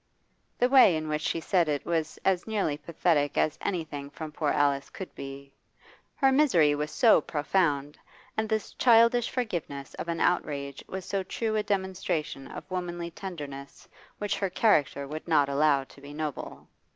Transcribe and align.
The 0.57 0.67
way 0.67 0.95
in 0.95 1.07
which 1.07 1.21
she 1.21 1.39
said 1.39 1.69
it 1.69 1.85
was 1.85 2.17
as 2.25 2.47
nearly 2.47 2.75
pathetic 2.75 3.37
as 3.37 3.59
anything 3.61 4.09
from 4.09 4.31
poor 4.31 4.49
Alice 4.49 4.89
could 4.89 5.13
be. 5.13 5.53
Her 6.15 6.31
misery 6.31 6.73
was 6.73 6.89
so 6.89 7.21
profound, 7.21 7.99
and 8.35 8.49
this 8.49 8.73
childish 8.73 9.29
forgiveness 9.29 9.93
of 9.99 10.07
an 10.07 10.19
outrage 10.19 10.83
was 10.87 11.05
so 11.05 11.21
true 11.21 11.55
a 11.55 11.61
demonstration 11.61 12.47
of 12.47 12.63
womanly 12.71 13.11
tenderness 13.11 13.87
which 14.17 14.39
her 14.39 14.49
character 14.49 15.07
would 15.07 15.27
not 15.27 15.47
allow 15.49 15.83
to 15.83 16.01
be 16.01 16.15
noble. 16.15 16.67